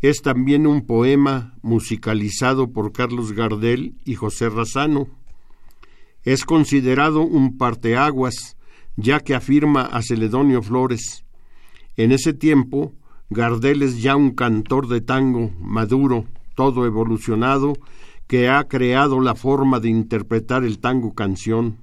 [0.00, 5.08] es también un poema musicalizado por Carlos Gardel y José Razano.
[6.22, 8.56] Es considerado un parteaguas,
[8.94, 11.24] ya que afirma a Celedonio Flores.
[11.96, 12.92] En ese tiempo,
[13.28, 16.24] Gardel es ya un cantor de tango maduro,
[16.54, 17.72] todo evolucionado,
[18.28, 21.78] que ha creado la forma de interpretar el tango canción.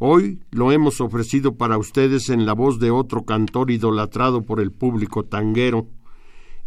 [0.00, 4.70] Hoy lo hemos ofrecido para ustedes en la voz de otro cantor idolatrado por el
[4.70, 5.88] público tanguero,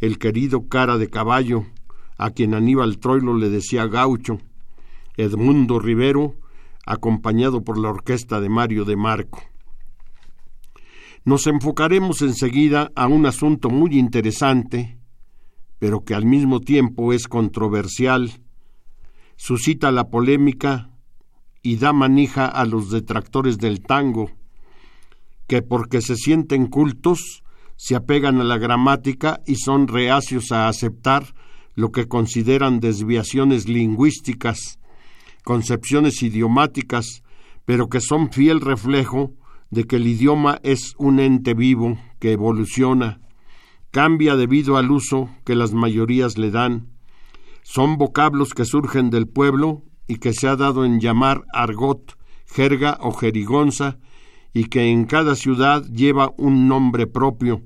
[0.01, 1.65] el querido Cara de Caballo,
[2.17, 4.39] a quien Aníbal Troilo le decía gaucho,
[5.15, 6.36] Edmundo Rivero,
[6.86, 9.41] acompañado por la orquesta de Mario de Marco.
[11.23, 14.97] Nos enfocaremos enseguida a un asunto muy interesante,
[15.79, 18.41] pero que al mismo tiempo es controversial,
[19.38, 20.90] suscita la polémica
[21.64, 24.32] y da manija a los detractores del tango,
[25.47, 27.43] que porque se sienten cultos,
[27.76, 31.34] se apegan a la gramática y son reacios a aceptar
[31.76, 34.80] lo que consideran desviaciones lingüísticas,
[35.43, 37.24] concepciones idiomáticas,
[37.66, 39.34] pero que son fiel reflejo
[39.70, 43.22] de que el idioma es un ente vivo que evoluciona,
[43.89, 46.88] cambia debido al uso que las mayorías le dan.
[47.64, 52.97] Son vocablos que surgen del pueblo y que se ha dado en llamar argot, jerga
[52.99, 53.97] o jerigonza,
[54.53, 57.64] y que en cada ciudad lleva un nombre propio,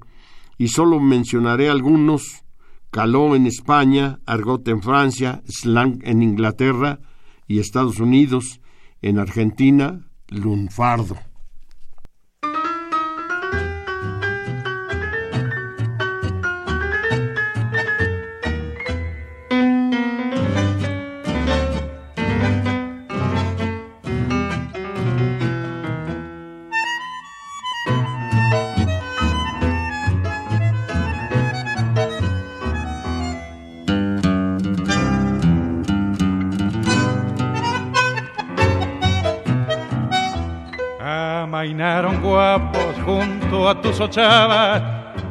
[0.60, 2.44] y solo mencionaré algunos
[2.92, 7.00] caló en España, argot en Francia, slang en Inglaterra
[7.48, 8.62] y Estados Unidos,
[9.02, 11.18] en Argentina, lunfardo.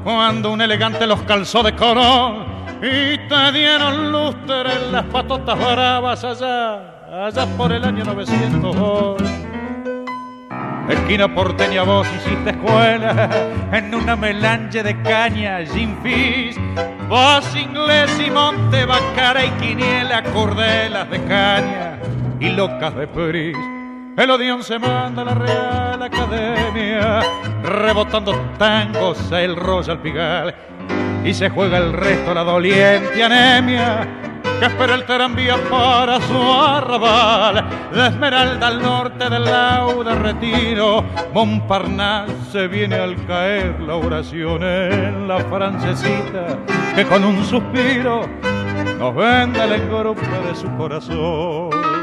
[0.04, 2.46] Cuando un elegante los calzó de color
[2.82, 9.16] y te dieron lustre en las patotas bravas allá, allá por el año 900.
[10.88, 13.30] Esquina porteña vos hiciste escuela
[13.72, 16.58] en una melange de caña, gin fizz,
[17.08, 21.98] voz inglés y monte, bacara y quiniela, cordelas de caña
[22.38, 23.56] y locas de pris
[24.16, 27.20] el Odión se manda a la Real Academia,
[27.62, 30.54] rebotando tangos el Royal Pigal.
[31.24, 34.06] Y se juega el resto la doliente anemia
[34.60, 37.64] que espera el tranvía para su arrabal.
[37.92, 45.26] La Esmeralda al norte del lauda retiro, Montparnasse se viene al caer la oración en
[45.26, 46.58] la francesita
[46.94, 48.28] que con un suspiro
[48.98, 51.93] nos vende el engrupe de su corazón.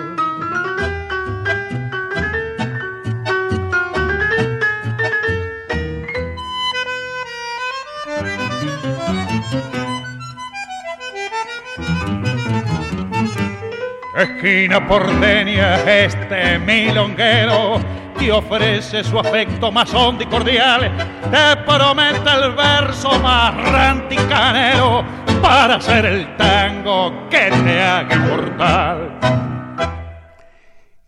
[14.16, 17.80] Esquina porteña, este milonguero
[18.20, 20.92] te ofrece su afecto más hondo y cordial.
[21.32, 25.06] Te promete el verso más ranticanero
[25.42, 29.20] para hacer el tango que te haga inmortal.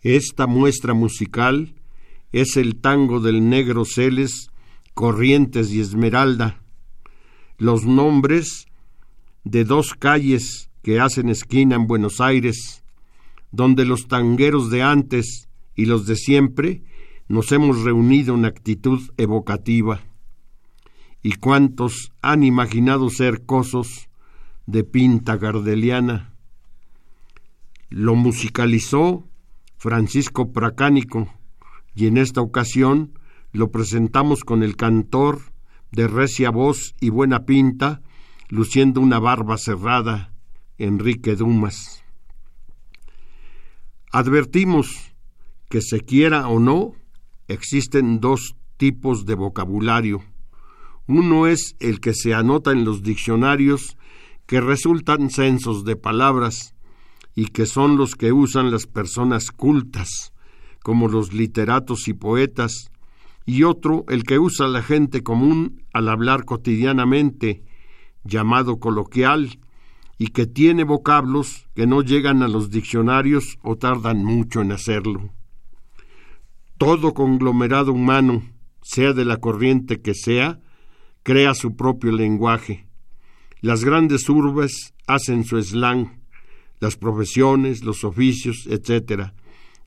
[0.00, 1.74] Esta muestra musical
[2.32, 4.48] es el tango del negro Celes,
[4.94, 6.62] Corrientes y Esmeralda.
[7.58, 8.66] Los nombres
[9.44, 12.80] de dos calles que hacen esquina en Buenos Aires
[13.54, 16.82] donde los tangueros de antes y los de siempre
[17.28, 20.00] nos hemos reunido en actitud evocativa.
[21.22, 24.08] Y cuántos han imaginado ser cosos
[24.66, 26.32] de pinta gardeliana.
[27.90, 29.24] Lo musicalizó
[29.76, 31.32] Francisco Pracánico
[31.94, 33.18] y en esta ocasión
[33.52, 35.40] lo presentamos con el cantor
[35.92, 38.02] de recia voz y buena pinta,
[38.48, 40.32] luciendo una barba cerrada,
[40.76, 42.03] Enrique Dumas.
[44.14, 45.12] Advertimos
[45.68, 46.92] que se quiera o no,
[47.48, 50.22] existen dos tipos de vocabulario.
[51.08, 53.96] Uno es el que se anota en los diccionarios
[54.46, 56.76] que resultan censos de palabras
[57.34, 60.32] y que son los que usan las personas cultas,
[60.84, 62.92] como los literatos y poetas,
[63.44, 67.64] y otro el que usa la gente común al hablar cotidianamente,
[68.22, 69.58] llamado coloquial,
[70.18, 75.30] y que tiene vocablos que no llegan a los diccionarios o tardan mucho en hacerlo.
[76.78, 78.42] Todo conglomerado humano,
[78.82, 80.60] sea de la corriente que sea,
[81.22, 82.86] crea su propio lenguaje.
[83.60, 86.20] Las grandes urbes hacen su slang,
[86.80, 89.32] las profesiones, los oficios, etc.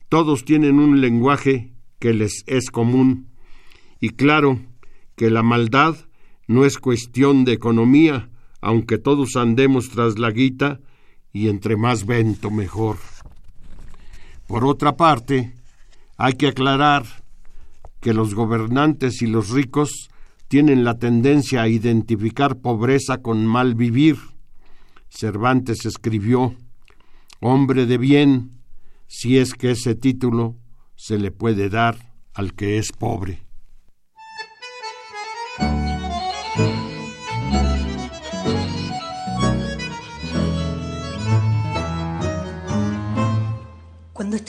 [0.08, 3.28] Todos tienen un lenguaje que les es común.
[4.00, 4.60] Y claro
[5.16, 5.96] que la maldad
[6.46, 8.30] no es cuestión de economía,
[8.60, 10.80] aunque todos andemos tras la guita,
[11.32, 12.96] y entre más vento mejor.
[14.46, 15.54] Por otra parte,
[16.16, 17.04] hay que aclarar
[18.00, 20.08] que los gobernantes y los ricos
[20.48, 24.16] tienen la tendencia a identificar pobreza con mal vivir.
[25.10, 26.54] Cervantes escribió,
[27.40, 28.62] hombre de bien,
[29.06, 30.56] si es que ese título
[30.96, 33.47] se le puede dar al que es pobre.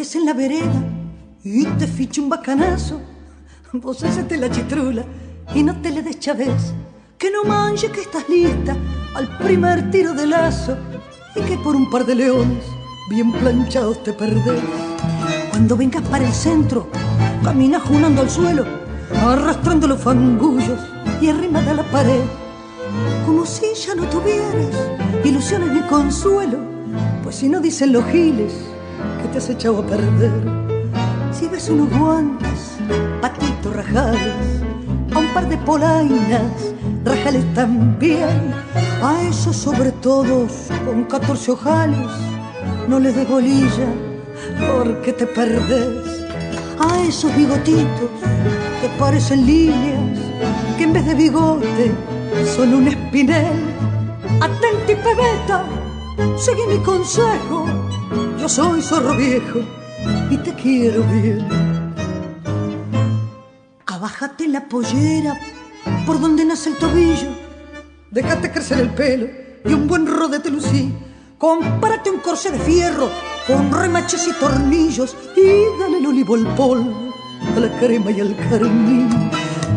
[0.02, 0.82] Estés en la vereda
[1.44, 3.02] y te fiche un bacanazo,
[3.74, 5.04] vos hacete la chitrula
[5.54, 6.74] y no te le des chavez.
[7.18, 8.78] Que no manches que estás lista
[9.14, 10.78] al primer tiro de lazo.
[11.36, 12.64] y que por un par de leones
[13.10, 14.62] bien planchados te perdés.
[15.50, 16.90] Cuando vengas para el centro,
[17.44, 18.66] caminas junando al suelo,
[19.14, 20.80] arrastrando los fangullos
[21.22, 22.24] y arrimada a la pared,
[23.26, 24.76] como si ya no tuvieras
[25.26, 26.58] ilusiones ni consuelo,
[27.22, 28.54] pues si no dicen los giles
[29.22, 30.32] que te has echado a perder.
[31.32, 32.78] Si ves unos guantes,
[33.22, 34.62] patitos rajales,
[35.14, 38.54] a un par de polainas, rajales también,
[39.02, 40.52] a esos sobre todos
[40.86, 42.10] con 14 ojales,
[42.88, 43.88] no les des bolilla
[44.60, 46.26] porque te perdés.
[46.80, 48.10] A esos bigotitos
[48.82, 50.18] que parecen líneas,
[50.78, 51.92] que en vez de bigote
[52.56, 53.76] son un espinel.
[54.40, 55.66] Atenti pebeta,
[56.38, 57.66] sigue mi consejo,
[58.40, 59.60] yo soy zorro viejo
[60.30, 61.46] y te quiero bien.
[63.86, 65.38] Abájate la pollera
[66.06, 67.30] por donde nace el tobillo,
[68.12, 69.28] déjate crecer el pelo
[69.66, 70.94] y un buen rodete lucí.
[71.38, 73.10] Compárate un corsé de fierro
[73.48, 77.14] con remaches y tornillos y dale el olivo al polvo,
[77.56, 79.10] a la crema y al carmín.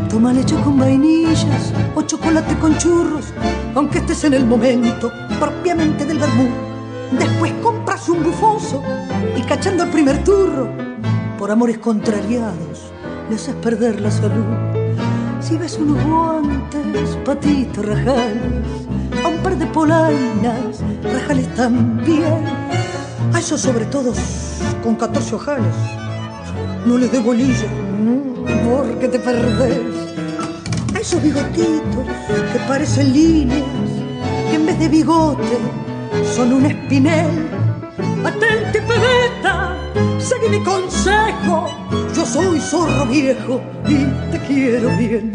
[0.09, 3.27] Toma leche con vainillas o chocolate con churros,
[3.75, 5.11] aunque estés en el momento
[5.41, 6.49] propiamente del vermú.
[7.13, 7.53] Después
[8.09, 8.83] un bufoso
[9.37, 10.67] y cachando el primer turro,
[11.39, 12.91] por amores contrariados,
[13.29, 14.47] le haces perder la salud.
[15.41, 18.89] Si ves unos guantes, patitos rajales,
[19.23, 22.43] a un par de polainas, rajales también,
[23.35, 24.17] a esos sobre todos
[24.83, 25.75] con 14 ojales,
[26.87, 27.69] no les dé bolilla,
[28.65, 30.17] porque te perdés.
[30.95, 32.07] A esos bigotitos
[32.53, 33.67] que parecen líneas,
[34.51, 35.59] que en vez de bigote
[36.35, 37.52] son un espinel.
[38.25, 41.69] Atente, pebeta, seguí mi consejo.
[42.15, 45.33] Yo soy zorro viejo y te quiero bien.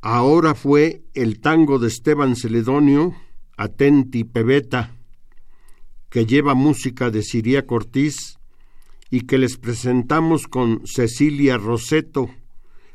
[0.00, 3.14] Ahora fue el tango de Esteban Celedonio,
[3.56, 4.96] Atenti Pebeta,
[6.10, 8.38] que lleva música de Siria Cortiz
[9.10, 12.28] y que les presentamos con Cecilia Roseto,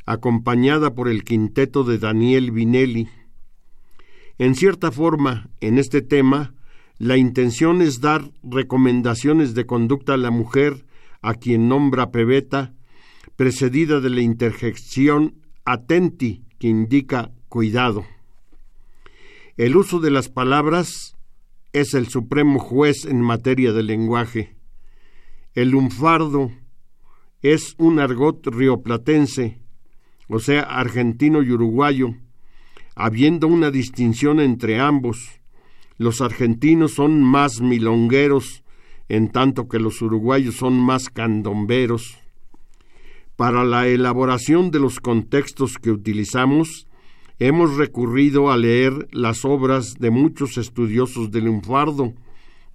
[0.05, 3.09] acompañada por el quinteto de Daniel Vinelli.
[4.39, 6.53] En cierta forma, en este tema,
[6.97, 10.85] la intención es dar recomendaciones de conducta a la mujer
[11.21, 12.73] a quien nombra Pebeta,
[13.35, 15.35] precedida de la interjección
[15.65, 18.05] atenti, que indica cuidado.
[19.57, 21.17] El uso de las palabras
[21.73, 24.55] es el supremo juez en materia de lenguaje.
[25.53, 26.49] El lunfardo
[27.41, 29.59] es un argot rioplatense,
[30.29, 32.15] o sea, argentino y uruguayo,
[32.99, 35.39] habiendo una distinción entre ambos.
[35.97, 38.65] Los argentinos son más milongueros,
[39.07, 42.17] en tanto que los uruguayos son más candomberos.
[43.37, 46.87] Para la elaboración de los contextos que utilizamos,
[47.39, 52.13] hemos recurrido a leer las obras de muchos estudiosos del lunfardo,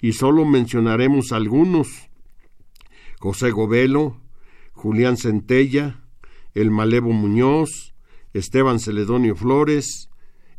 [0.00, 2.08] y solo mencionaremos algunos.
[3.20, 4.16] José Govelo,
[4.72, 6.02] Julián Centella,
[6.54, 7.94] El Malevo Muñoz,
[8.32, 10.08] Esteban Celedonio Flores,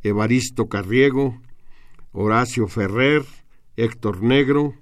[0.06, 1.42] Evaristo Carriego,
[2.12, 3.26] Horacio Ferrer,
[3.76, 4.76] Héctor Negro,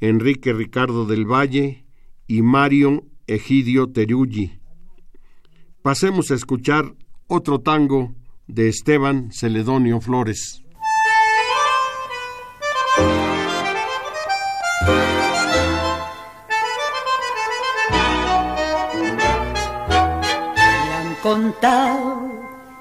[0.00, 1.84] Enrique Ricardo del Valle
[2.26, 4.58] y Mario Egidio Teruggi.
[5.82, 6.94] Pasemos a escuchar
[7.26, 8.14] otro tango
[8.46, 10.62] de Esteban Celedonio Flores.
[20.56, 22.30] Me han contado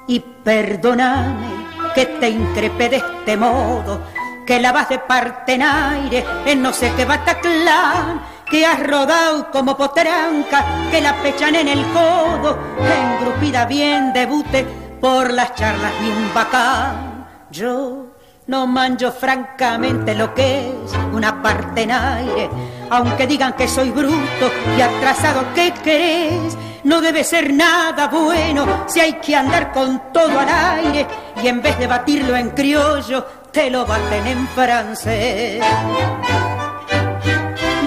[0.07, 1.62] y perdóname
[1.93, 4.01] que te increpe de este modo,
[4.45, 10.65] que la vas de partenaire en no sé qué bataclán, que has rodado como potranca,
[10.91, 14.65] que la pechan en el codo, engrupida bien debute
[14.99, 17.27] por las charlas de un bacán.
[17.51, 18.07] Yo
[18.47, 22.49] no manjo francamente lo que es una partenaire,
[22.89, 26.57] aunque digan que soy bruto y atrasado, ¿qué querés?
[26.83, 31.07] No debe ser nada bueno si hay que andar con todo al aire
[31.41, 35.63] y en vez de batirlo en criollo, te lo baten en francés.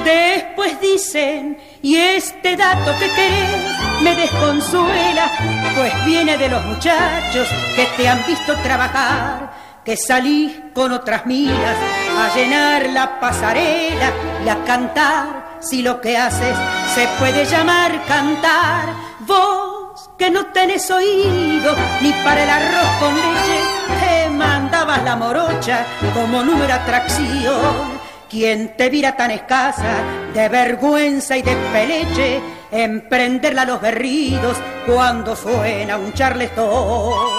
[0.02, 5.30] Después dicen, y este dato que querés me desconsuela,
[5.76, 9.52] pues viene de los muchachos que te han visto trabajar,
[9.84, 11.76] que salís con otras miras
[12.18, 14.10] a llenar la pasarela
[14.44, 16.56] y a cantar, si lo que haces
[16.96, 18.88] se puede llamar cantar.
[19.20, 23.58] Vos que no tenés oído ni para el arroz con leche,
[24.00, 25.84] te mandabas la morocha
[26.14, 28.06] como número atracción.
[28.30, 29.94] Quien te viera tan escasa
[30.32, 32.40] de vergüenza y de peleche,
[32.70, 37.36] emprenderla a los berridos cuando suena un charletón.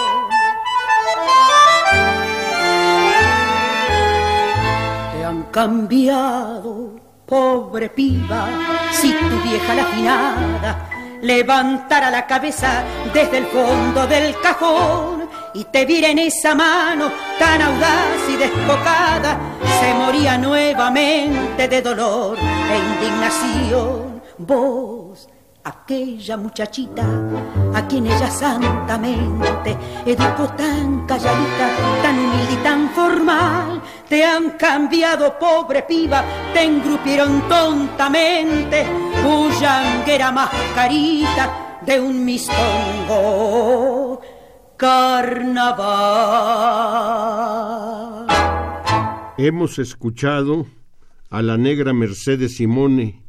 [5.51, 8.47] cambiado, pobre piba,
[8.91, 10.89] si tu vieja la afinada
[11.21, 17.61] levantara la cabeza desde el fondo del cajón y te viera en esa mano tan
[17.61, 19.37] audaz y desbocada,
[19.79, 24.21] se moría nuevamente de dolor e indignación.
[24.37, 25.27] Vos,
[25.67, 27.03] aquella muchachita
[27.73, 31.69] a quien ella santamente educó tan calladita,
[32.01, 38.85] tan humilde y tan formal, te han cambiado, pobre piba, te engrupieron tontamente,
[39.23, 44.21] bullanguera mascarita de un mistongo
[44.77, 45.87] carnaval.
[49.37, 50.65] Hemos escuchado
[51.29, 53.26] a la negra Mercedes Simone,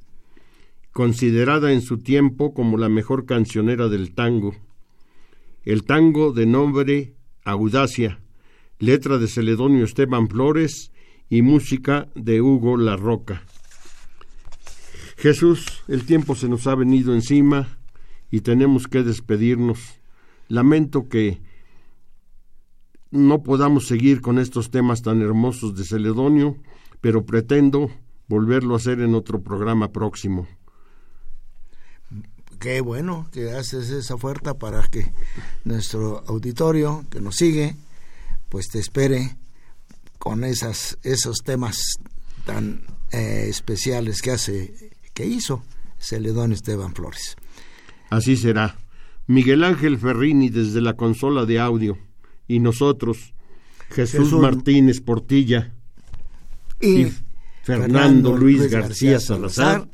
[0.99, 4.57] considerada en su tiempo como la mejor cancionera del tango.
[5.63, 8.19] El tango de nombre Audacia,
[8.81, 10.91] letra de Celedonio Esteban Flores
[11.31, 13.45] y música de Hugo La Roca.
[15.17, 17.79] Jesús, el tiempo se nos ha venido encima
[18.33, 20.01] y tenemos que despedirnos.
[20.49, 21.41] Lamento que
[23.13, 26.57] no podamos seguir con estos temas tan hermosos de Celedonio,
[27.01, 27.89] pero pretendo
[28.27, 30.49] volverlo a hacer en otro programa próximo.
[32.59, 35.13] Qué bueno que haces esa oferta para que
[35.65, 37.77] nuestro auditorio que nos sigue,
[38.49, 39.37] pues te espere
[40.19, 41.79] con esas, esos temas
[42.45, 42.83] tan
[43.13, 45.63] eh, especiales que hace, que hizo
[45.99, 47.37] Celedonio Esteban Flores.
[48.11, 48.77] Así será.
[49.29, 51.99] Miguel Ángel Ferrini desde la consola de audio
[52.49, 53.35] y nosotros,
[53.91, 55.75] Jesús, Jesús Martínez Portilla
[56.81, 57.13] Y, y
[57.63, 59.87] Fernando Luis García Salazar,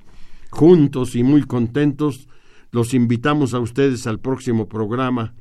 [0.51, 2.29] juntos y muy contentos,
[2.75, 5.33] los invitamos a ustedes al próximo programa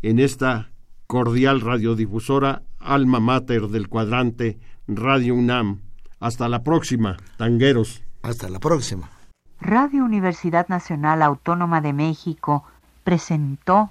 [0.00, 0.70] en esta
[1.06, 4.58] cordial radiodifusora Alma Mater del cuadrante
[4.88, 5.82] Radio UNAM.
[6.20, 8.02] Hasta la próxima, tangueros.
[8.22, 9.10] Hasta la próxima.
[9.60, 12.64] Radio Universidad Nacional Autónoma de México
[13.04, 13.90] presentó